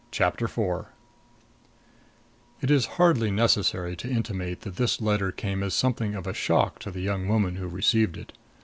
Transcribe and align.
CHAPTER 0.09 0.45
IV 0.45 0.85
It 2.59 2.71
is 2.71 2.87
hardly 2.97 3.29
necessary 3.29 3.95
to 3.97 4.09
intimate 4.09 4.61
that 4.61 4.77
this 4.77 4.99
letter 4.99 5.31
came 5.31 5.61
as 5.61 5.75
something 5.75 6.15
of 6.15 6.25
a 6.25 6.33
shock 6.33 6.79
to 6.79 6.89
the 6.89 7.01
young 7.01 7.27
woman 7.27 7.57
who 7.57 7.67
received 7.67 8.17
it. 8.17 8.33